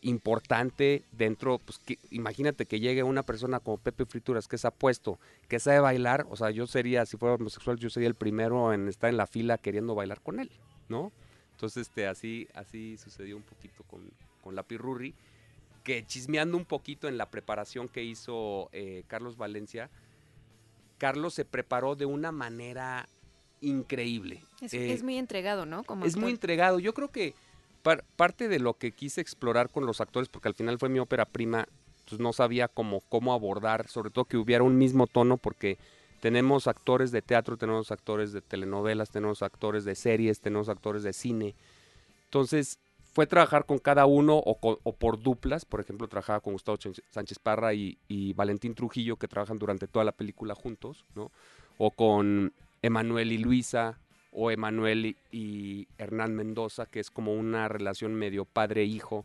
[0.00, 5.58] importante dentro, pues imagínate que llegue una persona como Pepe Frituras que es apuesto, que
[5.58, 9.10] sabe bailar, o sea, yo sería, si fuera homosexual, yo sería el primero en estar
[9.10, 10.50] en la fila queriendo bailar con él,
[10.88, 11.12] ¿no?
[11.52, 14.08] Entonces, este, así, así sucedió un poquito con,
[14.42, 15.14] con la Pirurri
[15.88, 19.88] que chismeando un poquito en la preparación que hizo eh, Carlos Valencia,
[20.98, 23.08] Carlos se preparó de una manera
[23.62, 24.42] increíble.
[24.60, 25.84] Es, eh, es muy entregado, ¿no?
[25.84, 26.22] Como es actor.
[26.24, 26.78] muy entregado.
[26.78, 27.32] Yo creo que
[27.82, 30.98] par parte de lo que quise explorar con los actores, porque al final fue mi
[30.98, 31.66] ópera prima,
[32.06, 35.78] pues no sabía cómo, cómo abordar, sobre todo que hubiera un mismo tono, porque
[36.20, 41.14] tenemos actores de teatro, tenemos actores de telenovelas, tenemos actores de series, tenemos actores de
[41.14, 41.54] cine.
[42.24, 42.78] Entonces,
[43.18, 45.64] fue trabajar con cada uno o, por duplas.
[45.64, 46.78] Por ejemplo, trabajaba con Gustavo
[47.10, 51.32] Sánchez Parra y, Valentín Trujillo, que trabajan durante toda la película juntos, ¿no?
[51.78, 53.98] O con Emanuel y Luisa,
[54.30, 59.24] o Emanuel y, y Hernán Mendoza, que es como una relación medio padre-hijo.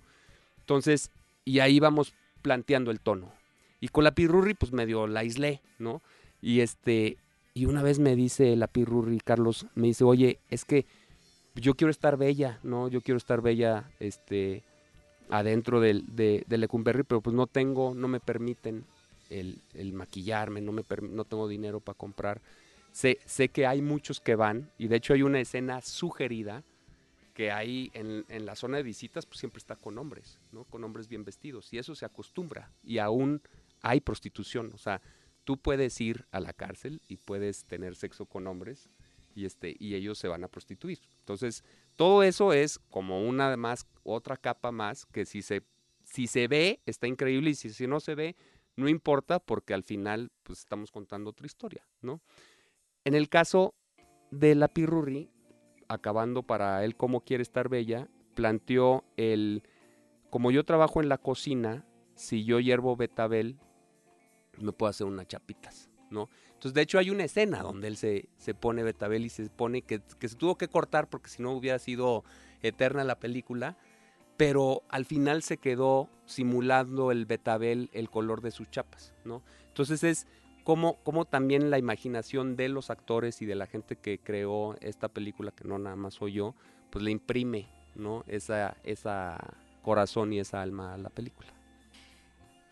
[0.62, 1.12] Entonces,
[1.46, 3.32] y ahí vamos planteando el tono.
[3.80, 6.02] Y con la Pirurri, pues medio la aislé, ¿no?
[6.42, 7.20] Y este,
[7.54, 10.88] y una vez me dice la Pirurri, Carlos, me dice, oye, es que
[11.56, 12.88] yo quiero estar bella, ¿no?
[12.88, 14.64] Yo quiero estar bella, este,
[15.30, 18.86] adentro del, de, de Lecumberri, pero pues no tengo, no me permiten
[19.30, 22.42] el, el maquillarme, no, me no tengo dinero para comprar.
[22.92, 26.64] Sé, sé que hay muchos que van, y de hecho hay una escena sugerida
[27.34, 30.66] que hay en, en, la zona de visitas, pues siempre está con hombres, ¿no?
[30.66, 33.42] Con hombres bien vestidos, y eso se acostumbra, y aún
[33.82, 35.02] hay prostitución, o sea,
[35.44, 38.88] tú puedes ir a la cárcel y puedes tener sexo con hombres,
[39.36, 41.00] y este y ellos se van a prostituir.
[41.20, 41.64] Entonces,
[41.96, 45.64] todo eso es como una más otra capa más que si se
[46.04, 48.36] si se ve está increíble y si, si no se ve
[48.76, 52.22] no importa porque al final pues estamos contando otra historia, ¿no?
[53.06, 53.76] En el caso
[54.32, 55.30] de la Pirurri,
[55.88, 59.64] acabando para él cómo quiere estar bella, planteó el,
[60.30, 63.60] como yo trabajo en la cocina, si yo hiervo betabel,
[64.60, 65.90] me puedo hacer unas chapitas,
[66.22, 69.82] Entonces, de hecho, hay una escena donde él se, se pone betabel y se pone
[69.82, 72.24] que, se tuvo que cortar porque si no hubiera sido
[72.62, 73.78] eterna la película,
[74.38, 79.14] pero al final se quedó simulando el betabel el color de sus chapas.
[79.68, 80.28] Entonces es
[80.64, 85.10] como, como también la imaginación de los actores y de la gente que creó esta
[85.10, 86.56] película, que no nada más soy yo,
[86.90, 88.24] pues le imprime, ¿no?
[88.28, 89.38] Esa, esa
[89.82, 91.50] corazón y esa alma a la película.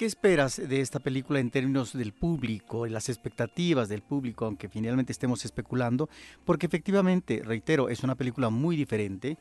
[0.02, 4.68] ¿Qué esperas de esta película en términos del público, y las expectativas del público, aunque
[4.68, 6.10] finalmente estemos especulando?
[6.44, 9.38] Porque efectivamente, reitero, es una película muy diferente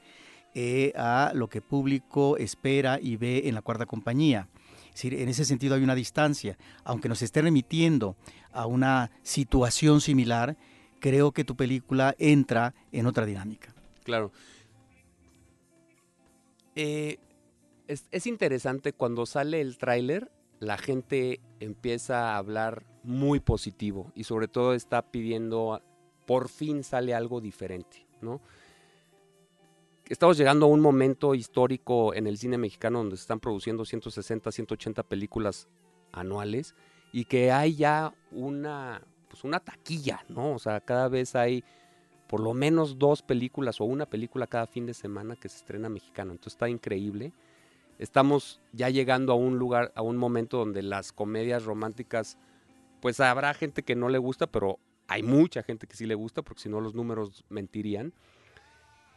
[0.54, 4.50] eh, a lo que público espera y ve en la cuarta compañía.
[5.02, 6.58] En ese sentido hay una distancia.
[6.84, 8.16] Aunque nos esté remitiendo
[8.52, 10.58] a una situación similar,
[10.98, 13.74] creo que tu película entra en otra dinámica.
[14.04, 14.30] Claro.
[16.76, 17.18] Eh,
[17.86, 24.46] es, interesante cuando sale el tráiler, la gente empieza a hablar muy positivo y sobre
[24.46, 25.82] todo está pidiendo,
[26.26, 28.40] por fin sale algo diferente, ¿no?
[30.10, 34.50] estamos llegando a un momento histórico en el cine mexicano donde se están produciendo 160,
[34.50, 35.68] 180 películas
[36.10, 36.74] anuales
[37.12, 40.54] y que hay ya una, pues una taquilla, ¿no?
[40.54, 41.62] O sea, cada vez hay
[42.28, 45.88] por lo menos dos películas o una película cada fin de semana que se estrena
[45.88, 46.32] mexicano.
[46.32, 47.32] Entonces está increíble.
[48.00, 52.38] Estamos ya llegando a un lugar, a un momento donde las comedias románticas,
[53.02, 56.40] pues habrá gente que no le gusta, pero hay mucha gente que sí le gusta,
[56.40, 58.14] porque si no los números mentirían.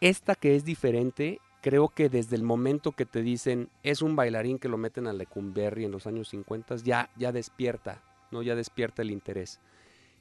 [0.02, 4.60] Esta que es diferente, creo que desde el momento que te dicen es un bailarín
[4.60, 8.41] que lo meten a Lecumberri en los años 50, ya, ya despierta, ¿no?
[8.41, 9.62] Ya despierta el interés.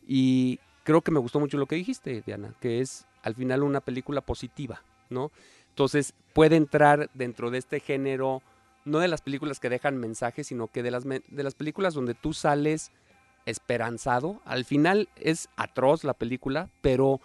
[0.07, 3.81] Y creo que me gustó mucho lo que dijiste, Diana, que es al final una
[3.81, 5.33] película positiva, ¿no?
[5.71, 8.41] Entonces puede entrar dentro de este género,
[8.85, 12.15] no de las películas que dejan mensajes, sino que de las, de las películas donde
[12.15, 12.91] tú sales
[13.47, 14.41] esperanzado.
[14.45, 17.21] Al final es atroz la película, pero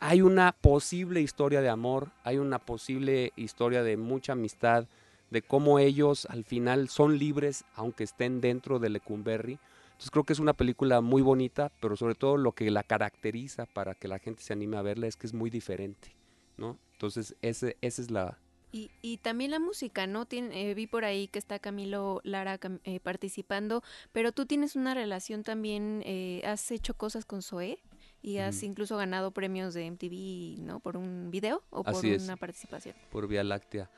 [0.00, 4.86] hay una posible historia de amor, hay una posible historia de mucha amistad,
[5.30, 9.58] de cómo ellos al final son libres aunque estén dentro de Lecumberri.
[9.88, 13.66] Entonces creo que es una película muy bonita, pero sobre todo lo que la caracteriza
[13.66, 16.14] para que la gente se anime a verla es que es muy diferente,
[16.56, 16.78] ¿no?
[16.92, 18.38] Entonces ese, esa es la...
[18.70, 20.26] Y, y también la música, ¿no?
[20.26, 24.94] Tiene, eh, vi por ahí que está Camilo Lara eh, participando, pero tú tienes una
[24.94, 27.80] relación también, eh, ¿has hecho cosas con Zoé?
[28.20, 30.80] y has incluso ganado premios de MTV, ¿no?
[30.80, 32.94] Por un video o por una participación.
[33.10, 33.90] Por Vía Láctea.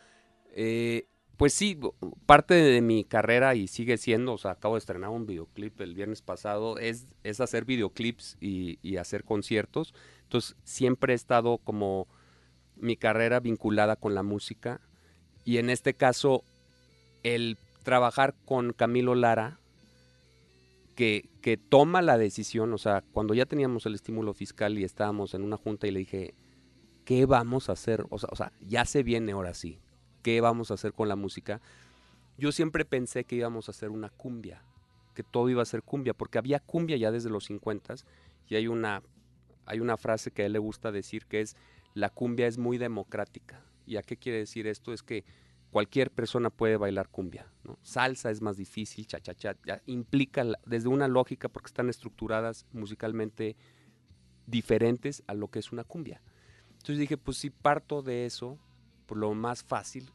[0.53, 1.07] Eh,
[1.37, 1.79] pues sí,
[2.27, 5.95] parte de mi carrera y sigue siendo, o sea, acabo de estrenar un videoclip el
[5.95, 9.95] viernes pasado, es, es hacer videoclips y, y hacer conciertos.
[10.25, 12.09] Entonces, siempre he estado como
[12.81, 14.81] mi carrera vinculada con la música.
[15.45, 16.45] Y en este caso,
[17.23, 19.59] el trabajar con Camilo Lara,
[20.95, 25.43] que, toma la decisión, o sea, cuando ya teníamos el estímulo fiscal y estábamos en
[25.43, 26.35] una junta y le dije,
[27.07, 28.05] ¿qué vamos a hacer?
[28.11, 29.81] O sea, o sea, ya se viene ahora sí,
[30.23, 31.63] ¿qué vamos a hacer con la música?
[32.37, 34.63] Yo siempre pensé que íbamos a hacer una cumbia,
[35.15, 37.95] que todo iba a ser cumbia, porque había cumbia ya desde los 50
[38.49, 39.03] y hay una,
[39.65, 41.57] hay una frase que a él le gusta decir que es,
[41.95, 43.65] la cumbia es muy democrática.
[43.87, 44.93] ¿Y a qué quiere decir esto?
[44.93, 45.25] Es que
[45.71, 47.47] cualquier persona puede bailar cumbia.
[47.65, 47.79] ¿no?
[47.83, 53.57] Salsa es más difícil, cha-cha-cha, implica desde una lógica porque están estructuradas musicalmente
[54.47, 56.21] diferentes a lo que es una cumbia.
[56.73, 58.59] Entonces dije, pues si parto de eso,
[59.07, 60.11] por lo más fácil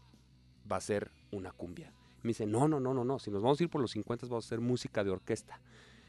[0.69, 1.93] va a ser una cumbia.
[2.23, 4.25] Me dice, no, no, no, no, no, si nos vamos a ir por los 50
[4.27, 5.61] vamos a hacer música de orquesta.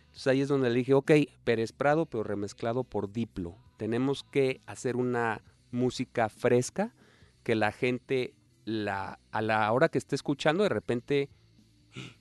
[0.06, 1.12] Entonces ahí es donde le dije, ok,
[1.44, 3.54] Pérez Prado, pero remezclado por Diplo.
[3.76, 6.94] Tenemos que hacer una música fresca
[7.42, 11.30] que la gente la, a la hora que esté escuchando, de repente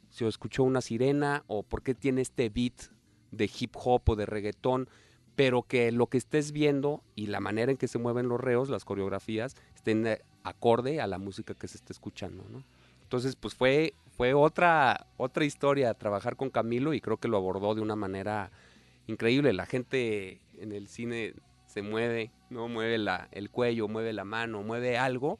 [0.10, 2.92] se escuchó una sirena o por qué tiene este beat
[3.32, 4.88] de hip hop o de reggaetón,
[5.36, 8.70] pero que lo que estés viendo y la manera en que se mueven los reos,
[8.70, 10.08] las coreografías, estén
[10.44, 12.64] acorde a la música que se está escuchando, ¿no?
[13.02, 17.76] Entonces, pues fue, fue otra, otra historia trabajar con Camilo y creo que lo abordó
[17.76, 18.52] de una manera
[19.08, 19.54] increíble.
[19.54, 21.34] La gente en el cine
[21.76, 22.70] se mueve, ¿no?
[22.70, 25.40] Mueve la, el cuello, mueve la mano, mueve algo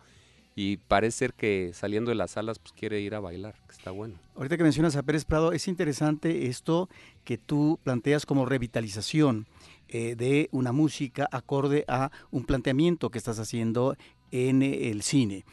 [0.54, 3.92] y parece ser que saliendo de las salas pues quiere ir a bailar, que está
[3.92, 4.16] bueno.
[4.36, 6.90] Ahorita que mencionas a Pérez Prado, es interesante esto
[7.24, 9.48] que tú planteas como revitalización
[9.88, 13.96] eh, de una música acorde a un planteamiento que estás haciendo
[14.32, 15.46] en el cine.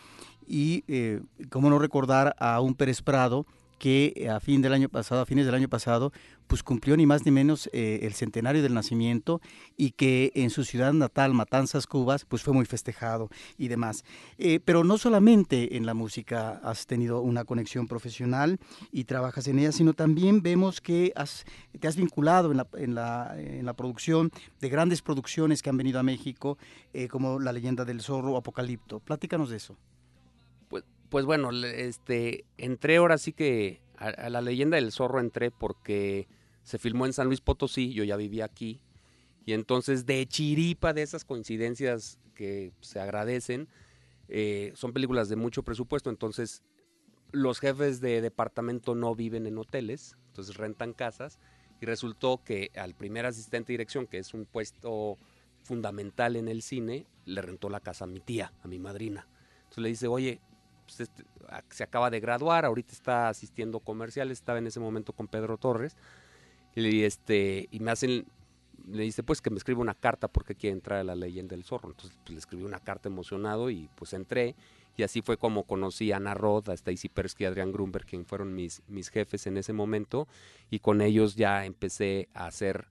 [0.48, 3.46] Y eh, cómo no recordar a un Pérez Prado
[3.78, 6.12] que a fin del año pasado, a fines del año pasado,
[6.52, 9.40] pues cumplió ni más ni menos eh, el centenario del nacimiento
[9.78, 14.04] y que en su ciudad natal, Matanzas, Cubas, pues fue muy festejado y demás.
[14.36, 18.58] Eh, pero no solamente en la música has tenido una conexión profesional
[18.90, 21.46] y trabajas en ella, sino también vemos que has,
[21.80, 25.78] te has vinculado en la, en la, en la producción de grandes producciones que han
[25.78, 26.58] venido a México,
[26.92, 29.00] eh, como La leyenda del zorro Apocalipto.
[29.00, 29.78] Platícanos de eso.
[30.68, 35.50] Pues, pues bueno, este, entré ahora sí que a, a la leyenda del zorro entré
[35.50, 36.28] porque
[36.62, 38.82] se filmó en San Luis Potosí, yo ya vivía aquí,
[39.44, 43.68] y entonces de chiripa de esas coincidencias que se agradecen,
[44.28, 46.62] eh, son películas de mucho presupuesto, entonces
[47.32, 51.38] los jefes de departamento no viven en hoteles, entonces rentan casas,
[51.80, 55.18] y resultó que al primer asistente de dirección, que es un puesto
[55.64, 59.26] fundamental en el cine, le rentó la casa a mi tía, a mi madrina.
[59.64, 60.40] Entonces le dice, oye,
[60.84, 61.24] pues este,
[61.70, 65.96] se acaba de graduar, ahorita está asistiendo comerciales, estaba en ese momento con Pedro Torres,
[66.74, 68.26] y, este, y me hacen,
[68.88, 71.64] le dice pues que me escribe una carta porque quiere entrar a la leyenda del
[71.64, 71.90] zorro.
[71.90, 74.54] Entonces pues, le escribí una carta emocionado y pues entré.
[74.96, 78.26] Y así fue como conocí a Ana Roth, a Stacy Persky, a Adrián Grunberg, quien
[78.26, 80.28] fueron mis, mis jefes en ese momento.
[80.70, 82.88] Y con ellos ya empecé a hacer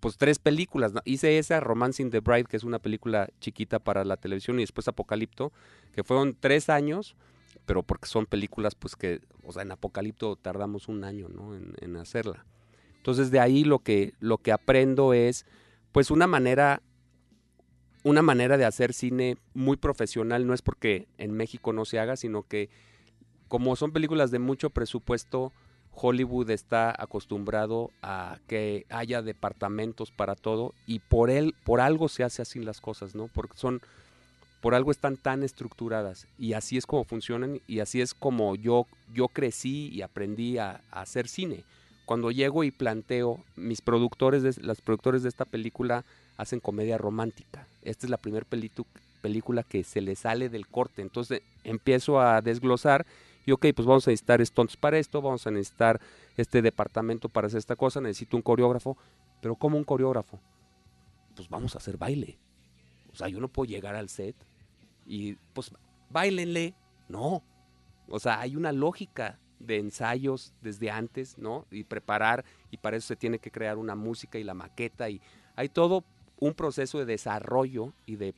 [0.00, 0.92] pues tres películas.
[1.06, 4.86] Hice esa, Romancing the Bride, que es una película chiquita para la televisión, y después
[4.86, 5.50] Apocalipto,
[5.94, 7.16] que fueron tres años,
[7.64, 11.56] pero porque son películas pues que, o sea, en Apocalipto tardamos un año, ¿no?
[11.56, 12.44] En, en hacerla.
[13.04, 15.44] Entonces de ahí lo que, lo que aprendo es
[15.92, 16.80] pues una manera,
[18.02, 22.16] una manera de hacer cine muy profesional, no es porque en México no se haga,
[22.16, 22.70] sino que
[23.46, 25.52] como son películas de mucho presupuesto,
[25.92, 32.24] Hollywood está acostumbrado a que haya departamentos para todo y por él, por algo se
[32.24, 33.28] hace así las cosas, ¿no?
[33.28, 33.82] Porque son,
[34.62, 38.86] por algo están tan estructuradas y así es como funcionan y así es como yo,
[39.12, 41.64] yo crecí y aprendí a, a hacer cine
[42.04, 46.04] cuando llego y planteo, mis productores, de, las productores de esta película
[46.36, 47.66] hacen comedia romántica.
[47.82, 48.46] Esta es la primera
[49.22, 51.02] película que se le sale del corte.
[51.02, 53.06] Entonces empiezo a desglosar
[53.46, 56.00] y ok, pues vamos a necesitar stunts para esto, vamos a necesitar
[56.36, 58.96] este departamento para hacer esta cosa, necesito un coreógrafo.
[59.40, 60.40] Pero ¿cómo un coreógrafo?
[61.36, 62.38] Pues vamos a hacer baile.
[63.12, 64.34] O sea, yo no puedo llegar al set
[65.06, 65.70] y pues
[66.10, 66.74] bailenle.
[67.08, 67.42] No.
[68.08, 71.66] O sea, hay una lógica de ensayos desde antes, ¿no?
[71.70, 75.20] Y preparar, y para eso se tiene que crear una música y la maqueta, y
[75.56, 76.04] hay todo
[76.38, 78.34] un proceso de desarrollo y de,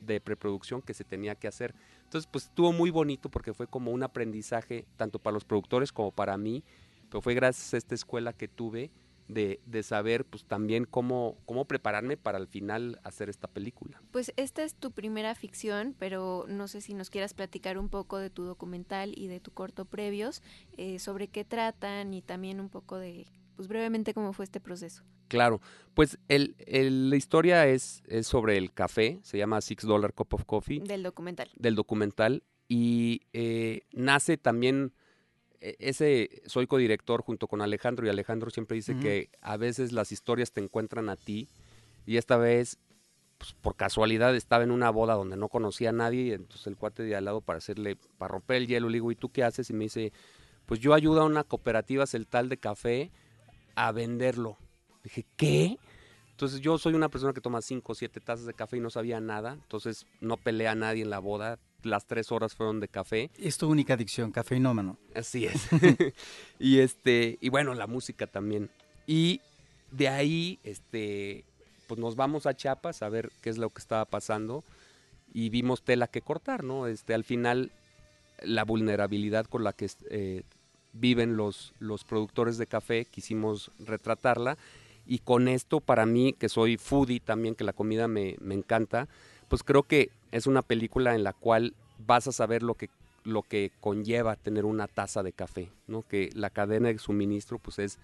[0.00, 1.74] de preproducción que se tenía que hacer.
[2.04, 6.10] Entonces, pues estuvo muy bonito porque fue como un aprendizaje tanto para los productores como
[6.10, 6.62] para mí,
[7.08, 8.90] pero fue gracias a esta escuela que tuve
[9.28, 14.02] de, de, saber pues también cómo, cómo prepararme para al final hacer esta película.
[14.10, 18.18] Pues esta es tu primera ficción, pero no sé si nos quieras platicar un poco
[18.18, 20.42] de tu documental y de tu corto previos,
[20.76, 25.02] eh, sobre qué tratan y también un poco de, pues brevemente cómo fue este proceso.
[25.28, 25.60] Claro,
[25.94, 30.34] pues el, el, la historia es, es sobre el café, se llama Six Dollar Cup
[30.34, 30.80] of Coffee.
[30.80, 31.50] Del documental.
[31.56, 34.92] Del documental y eh, nace también
[35.60, 39.02] ese soy codirector junto con Alejandro y Alejandro siempre dice uh -huh.
[39.02, 41.48] que a veces las historias te encuentran a ti
[42.06, 42.78] y esta vez
[43.38, 46.76] pues, por casualidad estaba en una boda donde no conocía a nadie y entonces el
[46.76, 49.44] cuate de al lado para hacerle para romper el hielo le digo y tú qué
[49.44, 50.12] haces y me dice
[50.66, 53.10] pues yo ayudo a una cooperativa celtal de café
[53.74, 54.56] a venderlo
[55.04, 55.78] dije qué
[56.30, 58.90] entonces yo soy una persona que toma cinco o siete tazas de café y no
[58.90, 62.88] sabía nada entonces no pelea a nadie en la boda las tres horas fueron de
[62.88, 63.30] café.
[63.38, 64.96] Es tu única adicción, cafeinómano.
[65.14, 65.68] Así es.
[66.58, 68.70] y este, y bueno, la música también.
[69.06, 69.40] Y
[69.90, 71.44] de ahí, este,
[71.86, 74.64] pues nos vamos a Chiapas a ver qué es lo que estaba pasando
[75.32, 76.86] y vimos tela que cortar, ¿no?
[76.86, 77.70] Este, al final,
[78.42, 80.42] la vulnerabilidad con la que eh,
[80.92, 84.56] viven los, los productores de café, quisimos retratarla.
[85.06, 89.08] Y con esto, para mí, que soy foodie también, que la comida me, me encanta,
[89.48, 92.90] pues creo que es una película en la cual vas a saber lo que
[93.24, 96.02] lo que conlleva tener una taza de café, ¿no?
[96.02, 97.98] Que la cadena de suministro pues es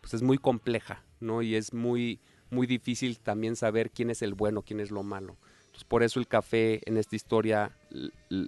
[0.00, 1.42] pues es muy compleja, ¿no?
[1.42, 2.18] Y es muy
[2.50, 5.36] muy difícil también saber quién es el bueno, quién es lo malo.
[5.66, 7.70] Entonces, por eso el café en esta historia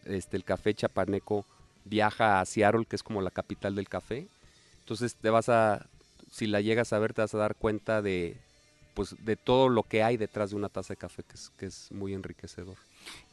[0.05, 1.47] este el café chapaneco
[1.85, 4.27] viaja a Seattle, que es como la capital del café.
[4.81, 5.87] Entonces, te vas a
[6.31, 8.37] si la llegas a ver te vas a dar cuenta de
[8.95, 11.67] pues de todo lo que hay detrás de una taza de café que es, que
[11.67, 12.77] es muy enriquecedor.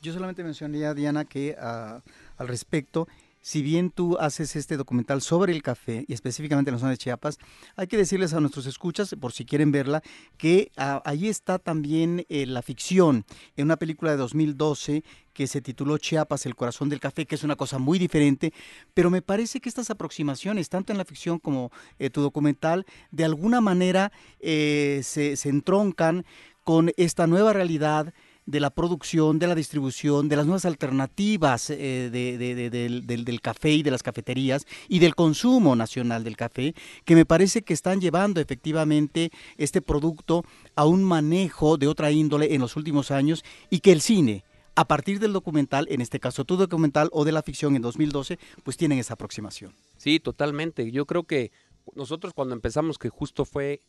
[0.01, 2.01] Yo solamente mencionaría, Diana, que uh,
[2.37, 3.07] al respecto,
[3.41, 6.97] si bien tú haces este documental sobre el café y específicamente en la zona de
[6.97, 7.37] Chiapas,
[7.75, 10.01] hay que decirles a nuestros escuchas, por si quieren verla,
[10.37, 13.25] que ah, ahí está también eh, la ficción
[13.55, 17.43] en una película de 2012 que se tituló Chiapas, el corazón del café, que es
[17.43, 18.53] una cosa muy diferente,
[18.93, 23.23] pero me parece que estas aproximaciones, tanto en la ficción como eh, tu documental, de
[23.23, 26.25] alguna manera eh, se entroncan
[26.63, 28.13] con esta nueva realidad
[28.49, 33.91] de la producción, de la distribución, de las nuevas alternativas eh, del, café y de
[33.91, 36.73] las cafeterías y del consumo nacional del café,
[37.05, 40.43] que me parece que están llevando efectivamente este producto
[40.75, 44.43] a un manejo de otra índole en los últimos años y que el cine,
[44.73, 48.39] a partir del documental, en este caso tu documental o de la ficción en 2012,
[48.63, 49.75] pues tienen esa aproximación.
[49.97, 50.89] Sí, totalmente.
[50.89, 51.51] Yo creo que
[51.93, 53.81] nosotros cuando empezamos, que justo fue,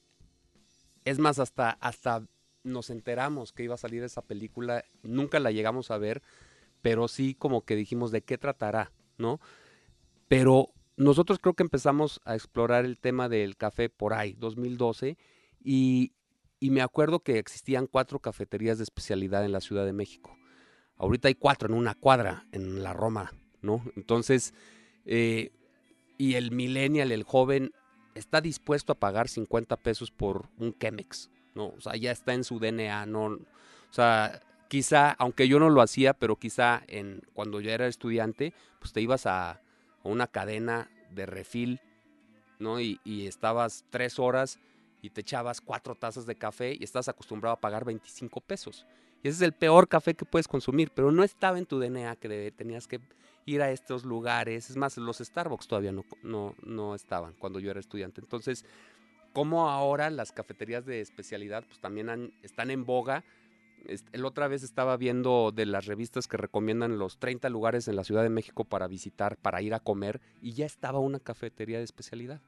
[1.07, 2.25] es más, hasta, hasta
[2.63, 6.23] nos enteramos que iba a salir esa película, nunca la llegamos a ver,
[6.83, 9.41] pero sí como que dijimos de qué tratará, ¿no?
[10.29, 15.17] Pero nosotros creo que empezamos a explorar el tema del café por ahí, 2012,
[15.63, 16.13] y,
[16.59, 20.37] y me acuerdo que existían cuatro cafeterías de especialidad en la Ciudad de México.
[20.97, 23.33] Ahorita hay cuatro en una cuadra, en la Roma,
[23.63, 23.83] ¿no?
[23.97, 24.53] Entonces,
[25.07, 25.53] eh,
[26.19, 27.73] y el millennial, el joven,
[28.15, 31.69] está dispuesto a pagar 50 pesos por un Chemex, ¿no?
[31.69, 33.25] O sea, ya está en su DNA, ¿no?
[33.25, 38.55] O sea, quizá, aunque yo no lo hacía, pero quizá en, cuando yo era estudiante,
[38.79, 39.61] pues te ibas a,
[40.03, 41.81] una cadena de refil,
[42.59, 42.81] ¿no?
[42.81, 44.59] Y, y, estabas tres horas
[45.03, 48.87] y te echabas cuatro tazas de café y estás acostumbrado a pagar 25 pesos.
[49.23, 52.17] Y ese es el peor café que puedes consumir, pero no estaba en tu DNA
[52.17, 53.01] que tenías que
[53.45, 54.71] ir a estos lugares.
[54.71, 58.21] Es más, los Starbucks todavía no, no, no estaban cuando yo era estudiante.
[58.21, 58.65] Entonces,
[59.33, 63.25] como ahora las cafeterías de especialidad pues también están en boga.
[64.13, 68.05] El otra vez estaba viendo de las revistas que recomiendan los 30 lugares en la
[68.05, 71.85] Ciudad de México para visitar, para ir a comer, y ya estaba una cafetería de
[71.85, 72.43] especialidad.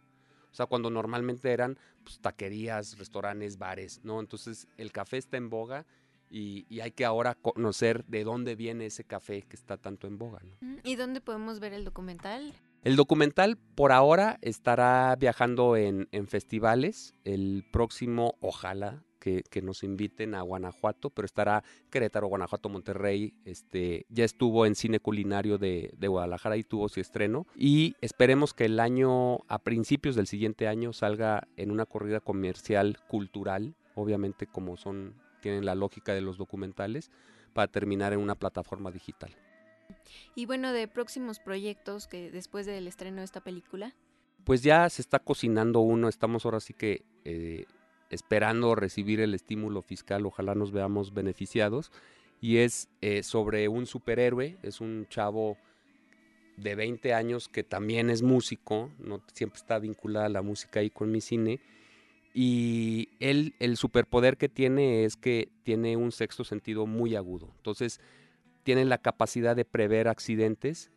[0.50, 4.20] O sea, cuando normalmente eran pues, taquerías, restaurantes, bares, ¿no?
[4.20, 5.86] Entonces el café está en boga
[6.30, 10.18] y, y, hay que ahora conocer de dónde viene ese café que está tanto en
[10.18, 10.40] boga.
[10.42, 10.78] ¿no?
[10.82, 12.54] ¿Y dónde podemos ver el documental?
[12.82, 17.14] El documental por ahora estará viajando en, festivales.
[17.22, 23.34] El próximo, ojalá, que, nos inviten a Guanajuato, pero estará Querétaro, Guanajuato, Monterrey.
[23.44, 27.46] Este, ya estuvo en cine culinario de, Guadalajara y tuvo su estreno.
[27.54, 32.98] Y esperemos que el año, a principios del siguiente año, salga en una corrida comercial
[33.06, 37.12] cultural, obviamente como son, tienen la lógica de los documentales,
[37.52, 39.36] para terminar en una plataforma digital.
[40.34, 43.94] Y bueno, de próximos proyectos que después del estreno de esta película.
[44.44, 47.64] Pues ya se está cocinando uno, estamos ahora sí que eh,
[48.10, 51.92] esperando recibir el estímulo fiscal, ojalá nos veamos beneficiados.
[52.40, 55.56] Y es eh, sobre un superhéroe, es un chavo
[56.56, 60.90] de 20 años que también es músico, no siempre está vinculada a la música ahí
[60.90, 61.60] con mi cine.
[62.34, 67.52] Y él, el superpoder que tiene es que tiene un sexto sentido muy agudo.
[67.56, 68.00] Entonces,
[68.62, 70.90] tienen la capacidad de prever accidentes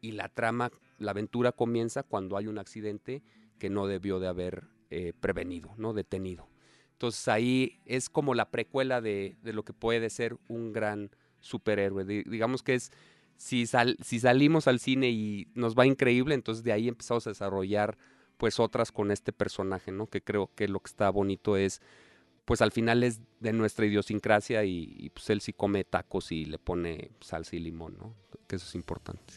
[0.00, 3.22] y la trama, la aventura comienza cuando hay un accidente
[3.58, 5.92] que no debió de haber eh, prevenido, ¿no?
[5.92, 6.48] Detenido.
[6.92, 11.10] Entonces ahí es como la precuela de, lo que puede ser un gran
[11.40, 12.04] superhéroe.
[12.04, 12.92] digamos que es,
[13.36, 17.96] si, si salimos al cine y nos va increíble, entonces de ahí empezamos a desarrollar
[18.36, 20.08] pues otras con este personaje, ¿no?
[20.08, 21.80] Que creo que lo que está bonito es
[22.44, 26.58] pues al final es de nuestra idiosincrasia y, pues él sí come tacos y le
[26.58, 28.14] pone salsa y limón, ¿no?
[28.46, 29.34] Que eso es importante.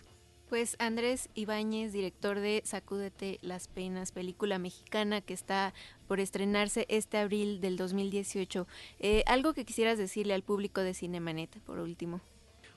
[0.50, 5.74] Pues Andrés Ibáñez, director de Sacúdete las Penas, película mexicana que está
[6.08, 8.68] por estrenarse este abril del 2018.
[9.00, 12.22] Eh, algo que quisieras decirle al público de Cinemanet, por último.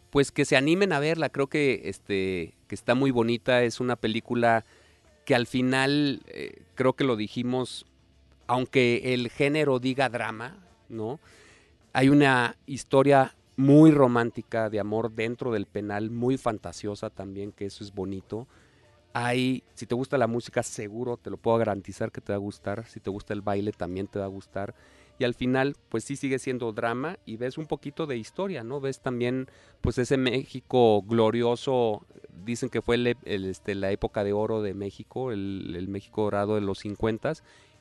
[0.09, 3.97] Pues que se animen a verla, creo que, este, que está muy bonita, es una
[3.97, 4.64] película
[5.27, 7.85] que al final, eh, creo que lo dijimos
[8.47, 10.57] aunque el género diga drama,
[10.88, 11.20] ¿no?
[11.92, 17.82] Hay una historia muy romántica de amor dentro del penal, muy fantasiosa también, que eso
[17.82, 18.47] es bonito.
[19.14, 22.40] Hay, si te gusta la música, seguro te lo puedo garantizar que te va a
[22.40, 22.86] gustar.
[22.86, 24.74] Si te gusta el baile, también te va a gustar.
[25.18, 28.80] Y al final, pues sí sigue siendo drama y ves un poquito de historia, ¿no?
[28.80, 29.47] Ves también,
[29.80, 32.05] pues ese México glorioso,
[32.44, 36.61] dicen que fue este, la época de oro de México, el, el México dorado de
[36.61, 37.32] los 50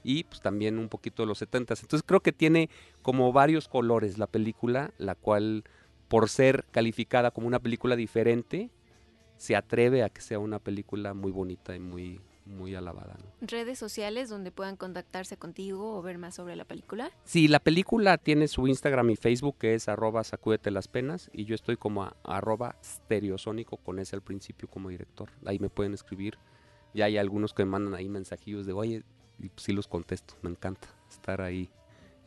[0.05, 2.69] y pues también un poquito de los 70 Entonces creo que tiene
[3.01, 5.63] como varios colores la película, la cual
[6.07, 8.69] por ser calificada como una película diferente,
[9.37, 13.17] se atreve a que sea una película muy bonita y muy, muy alabada.
[13.41, 17.09] ¿Redes sociales donde puedan contactarse contigo o ver más sobre la película?
[17.23, 21.45] Sí, la película tiene su Instagram y Facebook que es arroba sacúdete las penas y
[21.45, 25.31] yo estoy como a, arroba stereosónico con ese al principio como director.
[25.45, 26.37] Ahí me pueden escribir.
[26.93, 29.03] Ya hay algunos que me mandan ahí mensajillos de, oye,
[29.39, 30.35] y sí los contesto.
[30.41, 31.69] Me encanta estar ahí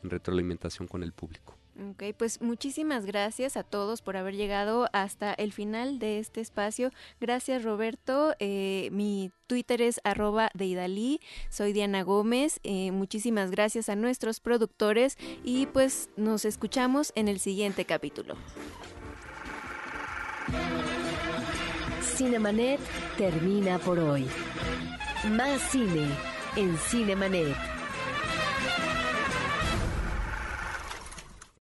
[0.03, 1.59] en retroalimentación con el público.
[1.91, 6.91] Ok, pues muchísimas gracias a todos por haber llegado hasta el final de este espacio.
[7.21, 8.33] Gracias Roberto.
[8.39, 11.21] Eh, mi Twitter es arroba de Idalí.
[11.49, 12.59] Soy Diana Gómez.
[12.63, 18.35] Eh, muchísimas gracias a nuestros productores y pues nos escuchamos en el siguiente capítulo.
[22.01, 22.81] Cinemanet
[23.17, 24.27] termina por hoy.
[25.31, 26.09] Más cine
[26.55, 27.78] en Cinemanet.